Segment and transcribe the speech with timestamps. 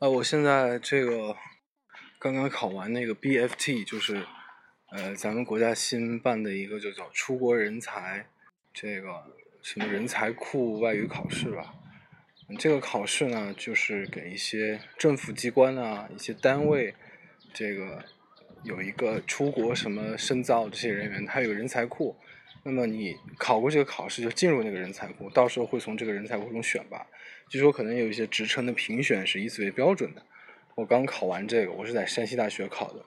[0.00, 1.34] 呃，我现在这个
[2.20, 4.24] 刚刚考完那个 BFT，就是
[4.92, 8.24] 呃咱们国家新办的一个就叫出国人才
[8.72, 9.24] 这个
[9.60, 11.74] 什么人才库外语考试吧。
[12.60, 16.94] 这个考试呢，就是给一些政府机关啊、一些单位，
[17.52, 18.04] 这个
[18.62, 22.16] 有一个出国什么深造这些人员，他有人才库。
[22.64, 27.06] 那么你考过这个考试，就进入那个人才库，到时候会从这个人才库中选拔。
[27.48, 30.22] 据说可能有一些职称的评选是以此为标准的。
[30.74, 33.06] 我刚考完这个，我是在山西大学考的。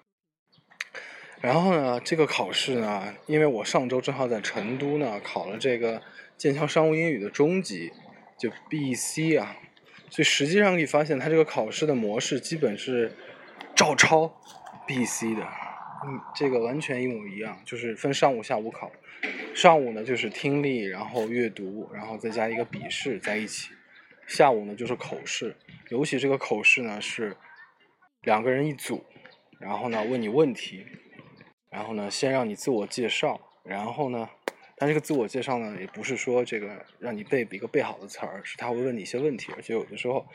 [1.42, 6.02] 然后呢，这个考试呢，因为我上周正好在成都呢考了这个
[6.38, 7.92] 剑桥商务英语的中级，
[8.38, 9.58] 就 B.C 啊，
[10.10, 13.16] 所以实际上可以发现，它这个考试的模式基本是
[13.76, 14.40] 照抄
[14.86, 18.92] B.C 的，嗯，这个完全一模一样，就是分上午、下午考。
[19.54, 23.72] 上午呢就是听力，然后阅读，然后再加一个笔试在一起。
[24.28, 25.56] 下午呢就是口试，
[25.90, 27.36] 尤其这个口试呢是
[28.22, 29.04] 两个人一组，
[29.60, 30.86] 然后呢问你问题，
[31.70, 34.30] 然后呢先让你自我介绍，然后呢，
[34.78, 40.26] 但这个自我介绍呢也不是说这个让你背一个背好的词儿，是他会问你一些问题，而且有的时候，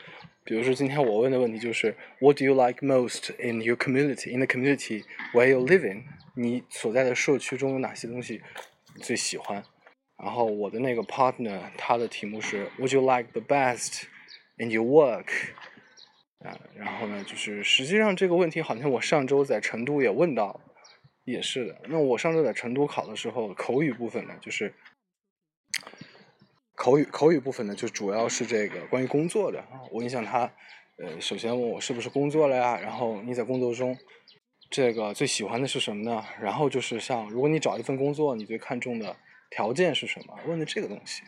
[0.43, 4.31] 比如说今天我问的问题就是 What do you like most in your community?
[4.31, 6.03] In the community where you living？
[6.35, 8.43] 你所在的社区中有哪些东西？
[8.97, 9.63] 最喜欢，
[10.17, 14.03] 然后我的那个 partner 他的题目是 Would you like the best
[14.57, 15.27] in your work？
[16.39, 20.61] 啊，然后呢，就是实际上这个问题好像我上周在成都也问到，
[21.23, 21.81] 也是的。
[21.89, 24.73] 那我上周在成都考的时候，口语部分呢，就是
[26.75, 29.63] 口语口语部分呢，就主要是这个关于工作的。
[29.91, 30.53] 我印象他，
[31.03, 32.79] 呃，首先问我是不是工作了呀？
[32.79, 33.97] 然后你在工作中。
[34.69, 36.23] 这个最喜欢的是什么呢？
[36.41, 39.15] 然后就是像，如果你找一份工作，你最看重的
[39.49, 40.37] 条件是什么？
[40.45, 41.23] 问的这个东西。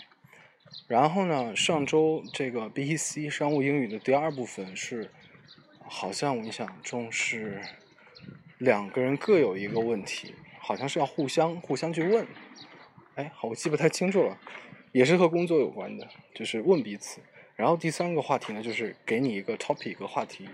[0.88, 5.10] 然后呢，上周这个 B E C 商务英语的第二部分是，
[5.88, 7.62] 好像我印象中是
[8.58, 12.28] 两个人各有一个问题，好像是要互相互相去问。
[13.16, 14.38] 哎，好，我记不太清楚了，
[14.92, 17.22] 也是和工作有关的，就是问彼此。
[17.56, 20.48] 然后第三个话题呢，就是给你一个 topic 一个话题。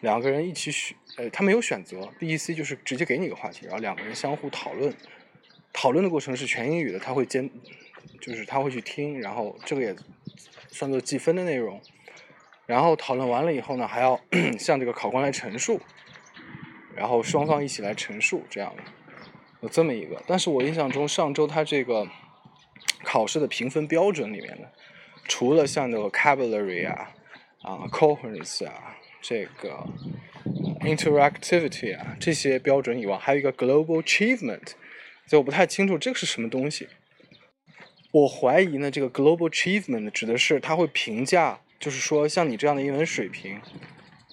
[0.00, 4.94] 两个人一起选，呃，他没有选择，B、E、C 就是直接给你一个话题，然后两个人相互讨论，
[5.72, 7.50] 讨论的过程是全英语的，他会监，
[8.20, 9.94] 就是他会去听，然后这个也
[10.68, 11.80] 算作计分的内容，
[12.66, 14.18] 然后讨论完了以后呢，还要
[14.58, 15.80] 向这个考官来陈述，
[16.96, 18.74] 然后双方一起来陈述，这样
[19.60, 22.08] 有这么一个，但是我印象中上周他这个
[23.04, 24.68] 考试的评分标准里面呢，
[25.28, 27.12] 除了像那个 vocabulary 啊，
[27.60, 28.96] 啊，coherence 啊。
[29.20, 29.86] 这个
[30.80, 34.72] interactivity 啊，这些标准以外，还有一个 global achievement，
[35.26, 36.88] 所以我不太清楚这个是什么东西。
[38.12, 43.60] 我怀疑呢，这个 global achievement 指的是它会评价，就是说像你这样的英文水平，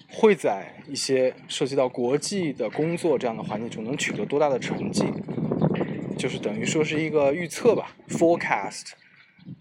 [0.10, 5.04] 会在一些涉及到国际的工作这样的环境中能取得多大的成绩，
[6.18, 8.94] 就是等于说是一个预测吧，forecast。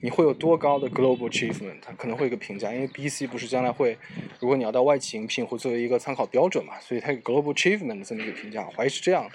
[0.00, 1.76] 你会有多高的 global achievement？
[1.80, 3.96] 它可能会一个评价，因为 BC 不是将来会，
[4.40, 9.30] 如果你要到外企应聘，会作为一个参考标准嘛，所以它有 global achievement 这么一个评价，怀疑是这样的。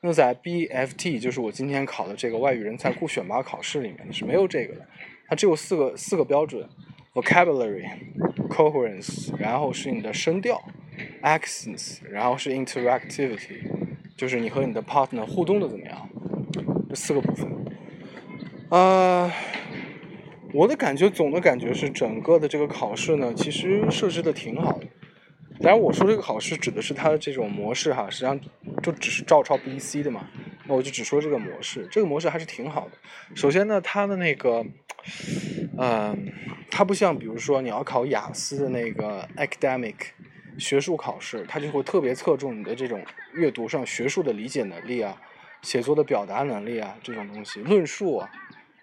[0.00, 4.86] 那在 BFT，就是我今天考的这个外语人才库选拔考试里面是没有这个的，
[5.28, 6.66] 它只有四个四个标准
[7.12, 7.86] ：vocabulary、
[8.48, 10.62] coherence，然后是你的声调
[11.22, 13.60] ；accents，然后是 interactivity，
[14.16, 16.08] 就是你和你的 partner 互动的怎么样，
[16.88, 17.48] 这四个部分。
[18.70, 19.30] 啊。
[20.52, 24.86] 我的感觉，总的感觉是，整个的这个考试呢，其实设置的挺好的。
[25.60, 28.40] 当然，我说这个考试指的是它的这种模式哈，实际上
[28.82, 30.26] 就只是照抄 B.C 的嘛。
[30.66, 32.92] 那我就只说这个模式，这个模式还是挺好的。
[33.34, 34.64] 首先呢，它的那个，
[35.78, 36.32] 嗯，
[36.70, 39.94] 它不像比如说你要考雅思的那个 academic
[40.58, 45.20] 学术考试，它就会特别侧重你的这种阅读上学术的理解能力啊，
[45.62, 48.30] 写作的表达能力啊这种东西，论述啊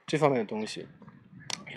[0.06, 0.88] 这方面的东西。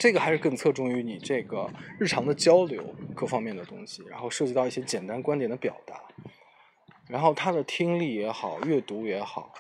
[0.01, 2.83] 这个还是更侧重于你这个日常的交流
[3.15, 6.01] 各方面的东西，然后涉及到一些简单观点的表达，
[7.07, 9.53] 然后他的听力也好，阅读也好，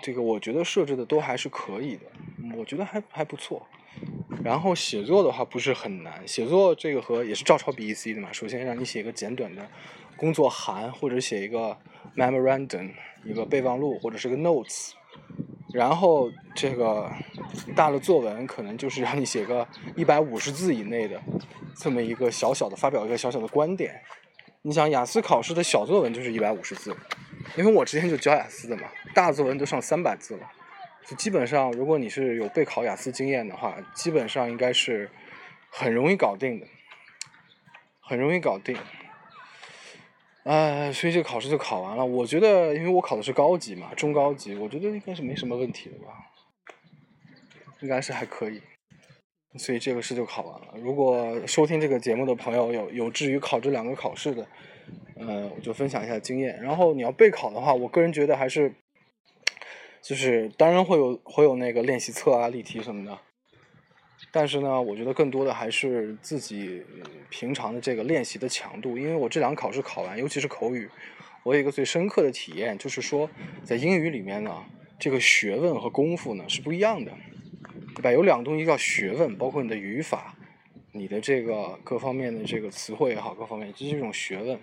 [0.00, 2.02] 这个我觉得设置的都还是可以的，
[2.56, 3.66] 我觉得还还不错。
[4.44, 9.68] 然后写作的话不是很难，写作这个和也是照抄 B.E.C 的嘛，首先让你写一个简短的
[10.16, 11.76] 工作函，或者写一个
[12.16, 12.92] memorandum
[13.24, 14.92] 一个备忘录，或者是个 notes。
[15.74, 17.10] 然后这个
[17.74, 19.66] 大的作文可能就是让你写个
[19.96, 21.20] 一百五十字以内的
[21.76, 24.00] 这么一个小小的发表一个小小的观点。
[24.62, 26.96] 你想雅思考试的小作文就是一百五十字，
[27.56, 30.48] 因为我之前就教雅思的嘛，大作文都上三百字了。
[31.04, 35.10] 就基本上如果你是有备考雅思经验的话，基本上应该是
[35.70, 36.66] 很容易搞定的，
[38.00, 38.76] 很容易搞定。
[40.44, 42.04] 呃，所以这个考试就考完了。
[42.04, 46.30] 我觉得，因为我考的是高级嘛，中高级，我觉得应该是没什么问题的吧，
[47.80, 48.60] 应该是还可以。
[49.56, 50.74] 所以这个试就考完了。
[50.76, 54.46] 如果收听这个节目的朋友有有志于考这两个考试的，
[55.16, 56.60] 呃，我就分享一下经验。
[56.60, 58.74] 然后你要备考的话，我个人觉得还是，
[60.02, 63.18] 就是当然会有会有那个练习册啊、例题什么的。
[64.36, 66.82] 但是呢，我觉得更多的还是自己
[67.30, 68.98] 平常的这个练习的强度。
[68.98, 70.90] 因为我这两个考试考完，尤其是口语，
[71.44, 73.30] 我有一个最深刻的体验，就是说
[73.62, 74.64] 在英语里面呢，
[74.98, 77.12] 这个学问和功夫呢是不一样的。
[77.94, 78.10] 对吧？
[78.10, 80.34] 有两个东西叫学问，包括你的语法，
[80.90, 84.58] 你的这个各方面的这个词汇也好，各方面这是一种学问。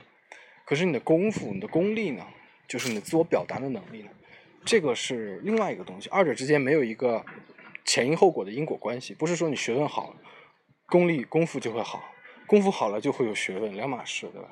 [0.66, 2.28] 可是你的功夫、你的功力呢，
[2.68, 4.10] 就是你的自我表达的能力呢，
[4.66, 6.10] 这个是另外一个东西。
[6.10, 7.26] 二者之间没有一个
[7.86, 10.16] 前因后果的因果关系，不是说你学问好，
[10.88, 12.04] 功力功夫就会好，
[12.48, 14.50] 功夫好了就会有学问，两码事，对吧？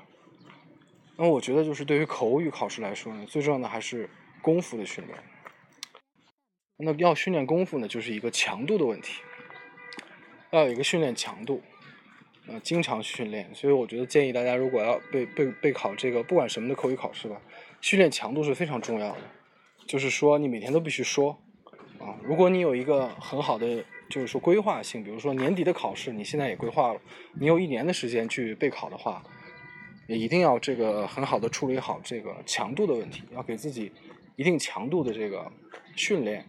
[1.18, 4.10] 那我觉得就是对于口语考试来说呢，最重要的还是
[4.42, 5.18] 功夫的训练。
[6.78, 9.22] 那要训练功夫呢，就是一个强度的问题，
[10.52, 11.62] 要有一个训练强度，
[12.48, 13.54] 呃，经常训练。
[13.54, 17.42] 所以我觉得建议大家，如果要备备备考这个不管什么的口语考试吧，
[17.82, 19.22] 训练强度是非常重要的。
[19.86, 21.42] 就是说，你每天都必须说
[22.24, 27.00] 如果你有一个很好的，就是说规划性，比如说年底的考试，你现在也规划了，
[27.40, 29.24] 你有一年的时间去备考的话，
[30.08, 33.92] 也一定要这个很好的处理好这个强度的问题，要给自己
[34.36, 35.52] 一定强度的这个
[35.96, 36.46] 训练。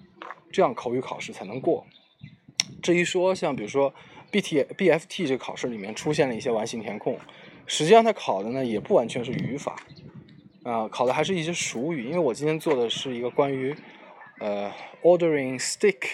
[0.52, 1.86] 这样口语考试才能过。
[2.82, 3.94] 至于说像比如说
[4.32, 7.16] B T B F T 这个考试里面出现了一些完形填空，
[7.66, 9.76] 实际上它考的呢也不完全是语法，
[10.64, 12.06] 啊，考的还是一些熟语。
[12.06, 13.72] 因为我今天做的是一个关于
[14.40, 14.72] 呃
[15.02, 16.08] ordering steak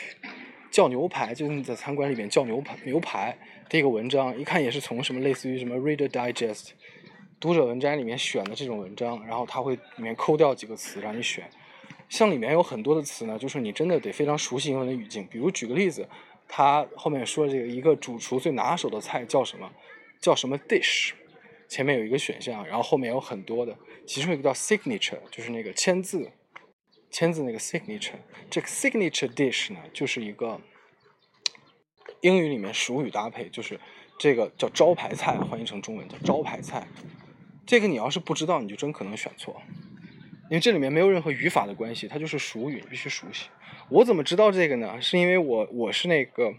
[0.70, 3.38] 叫牛排，就是你在餐馆里面叫牛排牛排
[3.68, 6.70] 这个文章，一看也是从什么类似于什么 Reader Digest
[7.40, 11.48] 读者文摘里面选的这种文章，然后它会里面抠掉几个词让你选。
[12.08, 15.26] 像里面有很多的词呢，就是你真的得非常熟悉英文的语境。
[15.26, 16.08] 比如举个例子，
[16.46, 19.70] 他后面说这个一个主厨最拿手的菜叫什么？
[20.20, 21.12] 叫什么 dish？
[21.68, 23.76] 前面有一个选项，然后后面有很多的，
[24.06, 26.30] 其中一个叫 signature，就是那个签字，
[27.16, 28.18] 签字那个 signature。
[28.50, 30.60] 这个 signature dish 呢，就是一个
[32.20, 33.80] 英语里面熟语搭配，就是
[34.18, 36.86] 这个叫招牌菜，翻译成中文叫招牌菜。
[37.64, 39.62] 这个你要是不知道，你就真可能选错。
[40.50, 43.46] 因为这里面没有任何语法的关系，它就是熟语，必须熟悉。
[43.88, 45.00] 我怎么知道这个呢？
[45.00, 46.52] 是因为我我是那个，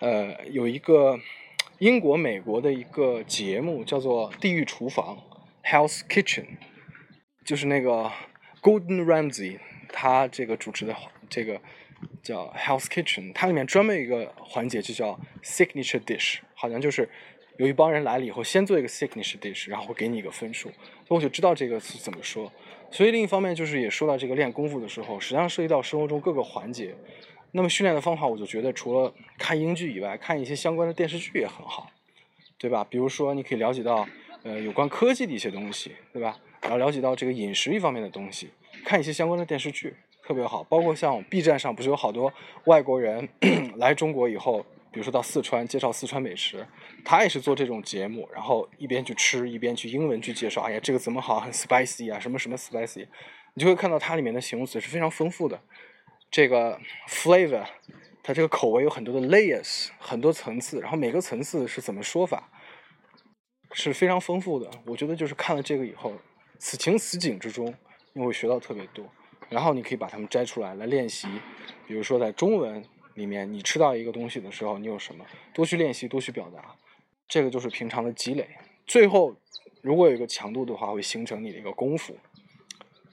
[0.00, 1.20] 呃，有一个
[1.80, 5.18] 英国、美国的一个节目叫做《地狱厨房》
[5.70, 6.46] （Hell's Kitchen），
[7.44, 8.10] 就是那个
[8.62, 9.58] Gordon Ramsay
[9.92, 10.96] 他这个主持的
[11.28, 11.60] 这个
[12.22, 17.08] 叫 Health Kitchen，它里面专门有一个环节就叫 Signature Dish，好像就是
[17.58, 20.70] 有一帮人来了以后，先做一个 Signature Dish，然后会给你一个分数，
[21.06, 22.50] 所以我就知道这个是怎么说。
[22.90, 26.94] 所以另一方面就是也说到这个练功夫的时候，实际上涉及到生活中各个环节。
[27.52, 31.90] 那么训练的方法，我就觉得除了看英剧以外，看一些相关的电视剧也很好，
[32.58, 32.82] 对吧？
[32.88, 34.08] 比如说你可以了解到
[34.42, 36.38] 呃有关科技的一些东西，对吧？
[36.62, 38.50] 然后了解到这个饮食一方面的东西，
[38.84, 39.96] 看一些相关的电视剧
[40.26, 40.62] 特别好。
[40.64, 42.32] 包括像 B 站上不是有好多
[42.64, 43.28] 外国人
[43.76, 44.64] 来中国以后。
[44.92, 46.66] 比如说到四川介绍四川美食，
[47.02, 50.60] 他也是做这种节目，然后一边去吃一边去英文去介绍。
[50.60, 53.08] 哎呀，这个怎么好，很 spicy 啊，什么什么 spicy，
[53.54, 55.58] 你就会看到它里面的形容词是非常丰富的。
[56.30, 56.78] 这个
[57.08, 57.64] flavor，
[58.22, 62.50] 它这个口味有很多的 layers，很多层次，然后每个层次是怎么说法，
[63.72, 64.70] 是非常丰富的。
[64.84, 66.12] 我觉得就是看了这个以后，
[66.58, 67.74] 此情此景之中，
[68.12, 69.04] 你会学到特别多。
[69.48, 71.28] 然后你可以把它们摘出来来练习，
[71.86, 72.84] 比如说在中文。
[73.14, 75.22] 里面你吃到一个东西的时候，你有什么？
[75.52, 76.74] 多去练习，多去表达，
[77.28, 78.48] 这个就是平常的积累。
[78.86, 79.36] 最后，
[79.82, 82.16] 如果有一个强度的话，会形成你的一个功夫。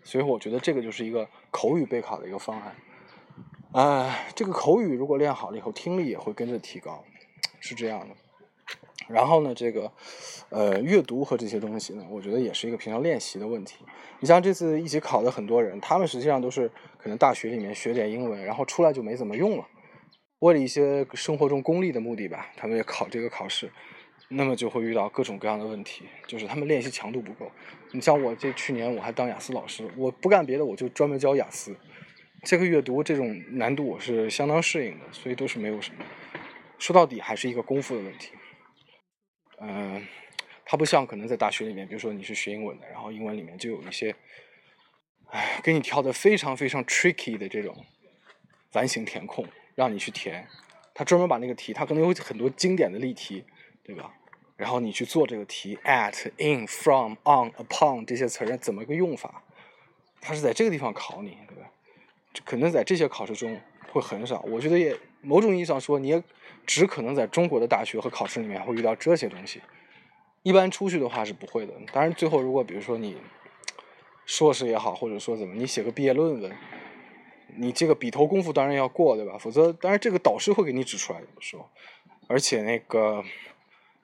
[0.06, 2.74] 所以我觉得这个就是一个口语备考的一个方案。
[3.74, 7.04] 啊，这个口语如果练好了以后，听力也会跟着提高，
[7.60, 8.16] 是这样的。
[9.10, 9.92] 然后呢，这个
[10.50, 13.84] 呃阅读和这些东西呢，我觉得也是一个平常练习的问题。
[14.20, 19.68] 你像这次一起考的很多人，他们实际上都是可能大学里面学点英文，然后出来就没怎么用了。
[20.40, 23.72] 为了一些生活中功利的目的吧，他们也考这个考试，
[24.30, 27.52] 那么就会遇到各种各样的问题，就是他们练习强度不够。
[27.92, 31.76] 你像我这去年我还当雅思老师，我不干别的，我就专门教雅思。
[32.44, 36.06] 这个阅读这种难度我是相当适应的，所以都是没有什么。
[36.78, 38.32] 说到底还是一个功夫的问题。
[39.62, 40.06] 嗯，
[40.66, 44.16] 它不像可能在大学里面，比如说你是学英文的，然后英文里面就有一些，
[45.32, 47.86] 哎，给你挑的非常非常 tricky 的这种
[48.74, 49.46] 完形填空。
[49.76, 50.46] 让你去填，
[50.94, 53.46] 他专门把那个题，他可能有很多经典的例题，
[53.82, 54.14] 对吧？
[54.58, 59.42] 然后你去做这个题，at、in、from、on、upon 这些词儿怎么个用法？
[60.20, 61.72] 它是在这个地方考你，对吧？
[62.44, 63.58] 可能在这些考试中
[63.94, 64.42] 会很少。
[64.42, 66.24] 我觉得也某种意义上说，你也
[66.66, 69.62] 只可能在中国的大学和考试里面会遇到这些东西。
[70.44, 71.74] 一般出去的话是不会的。
[71.92, 73.18] 当然，最后如果比如说你
[74.26, 76.52] 硕士也好，或者说怎么，你写个毕业论文，
[77.58, 79.38] 你这个笔头功夫当然要过，对吧？
[79.38, 81.68] 否则，当然这个导师会给你指出来的时候，
[82.28, 83.24] 而且那个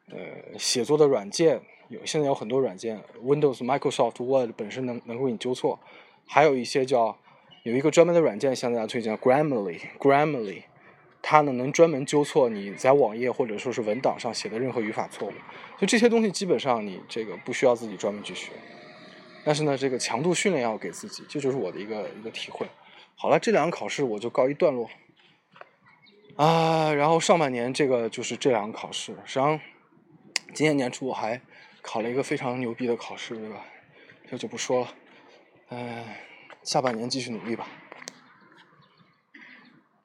[0.10, 5.80] 呃写作的软件有现在有很多软件，Windows、Microsoft Word 本身能能够给你纠错。
[6.28, 7.18] 还有一些叫
[7.64, 10.64] 有一个专门的软件向大家推荐，Grammarly，Grammarly，
[11.28, 15.34] 它呢能专门纠错你在网页或者说是文档上写的任何语法错误。
[15.76, 18.52] 就这些东西基本上你这个不需要自己专门去学，
[19.44, 22.68] 但是呢这个强度训练要给自己，这就是我的一个一个体会。
[23.16, 24.88] 好了，这两个考试我就告一段落
[26.36, 26.94] 啊。
[26.94, 29.60] 然后上半年这个就是这两个考试，实际上
[30.54, 31.42] 今年年初我还
[31.82, 33.66] 考了一个非常牛逼的考试，对吧？
[34.30, 34.94] 这就不说了。
[35.70, 36.06] 嗯，
[36.62, 37.68] 下半年继续努力吧。